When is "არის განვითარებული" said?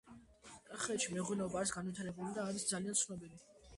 1.61-2.33